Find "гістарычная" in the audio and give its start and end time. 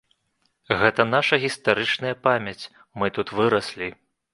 1.45-2.17